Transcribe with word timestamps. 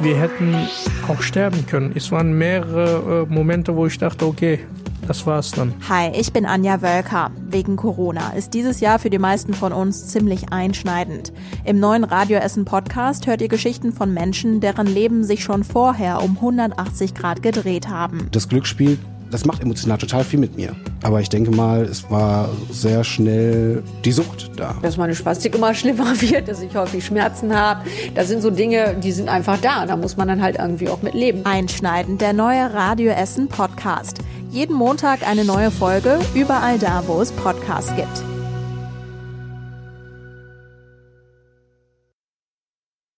Wir 0.00 0.16
hätten 0.16 0.54
auch 1.08 1.20
sterben 1.22 1.66
können. 1.66 1.92
Es 1.92 2.12
waren 2.12 2.38
mehrere 2.38 3.26
äh, 3.28 3.34
Momente, 3.34 3.74
wo 3.74 3.86
ich 3.86 3.98
dachte, 3.98 4.26
okay, 4.26 4.60
das 5.08 5.26
war's 5.26 5.50
dann. 5.50 5.74
Hi, 5.88 6.12
ich 6.14 6.32
bin 6.32 6.46
Anja 6.46 6.82
Wölker. 6.82 7.32
Wegen 7.48 7.74
Corona 7.74 8.30
ist 8.30 8.54
dieses 8.54 8.78
Jahr 8.78 9.00
für 9.00 9.10
die 9.10 9.18
meisten 9.18 9.54
von 9.54 9.72
uns 9.72 10.06
ziemlich 10.06 10.52
einschneidend. 10.52 11.32
Im 11.64 11.80
neuen 11.80 12.04
Radio 12.04 12.38
Essen 12.38 12.64
Podcast 12.64 13.26
hört 13.26 13.42
ihr 13.42 13.48
Geschichten 13.48 13.92
von 13.92 14.14
Menschen, 14.14 14.60
deren 14.60 14.86
Leben 14.86 15.24
sich 15.24 15.42
schon 15.42 15.64
vorher 15.64 16.22
um 16.22 16.36
180 16.36 17.14
Grad 17.14 17.42
gedreht 17.42 17.88
haben. 17.88 18.28
Das 18.30 18.48
Glücksspiel 18.48 18.98
das 19.30 19.44
macht 19.44 19.62
emotional 19.62 19.98
total 19.98 20.24
viel 20.24 20.38
mit 20.38 20.56
mir. 20.56 20.74
Aber 21.02 21.20
ich 21.20 21.28
denke 21.28 21.50
mal, 21.50 21.82
es 21.82 22.10
war 22.10 22.48
sehr 22.70 23.04
schnell 23.04 23.82
die 24.04 24.12
Sucht 24.12 24.50
da. 24.56 24.74
Dass 24.82 24.96
meine 24.96 25.14
Spastik 25.14 25.54
immer 25.54 25.74
schlimmer 25.74 26.20
wird, 26.20 26.48
dass 26.48 26.60
ich 26.60 26.74
häufig 26.74 27.04
Schmerzen 27.04 27.54
habe. 27.54 27.84
Das 28.14 28.28
sind 28.28 28.42
so 28.42 28.50
Dinge, 28.50 28.96
die 29.02 29.12
sind 29.12 29.28
einfach 29.28 29.58
da. 29.60 29.86
Da 29.86 29.96
muss 29.96 30.16
man 30.16 30.28
dann 30.28 30.42
halt 30.42 30.56
irgendwie 30.56 30.88
auch 30.88 31.02
mit 31.02 31.14
leben. 31.14 31.44
Einschneidend, 31.44 32.20
der 32.20 32.32
neue 32.32 32.72
Radio 32.72 33.12
Essen 33.12 33.48
Podcast. 33.48 34.18
Jeden 34.50 34.74
Montag 34.74 35.26
eine 35.28 35.44
neue 35.44 35.70
Folge, 35.70 36.18
überall 36.34 36.78
da, 36.78 37.02
wo 37.06 37.20
es 37.20 37.32
Podcasts 37.32 37.94
gibt. 37.96 38.37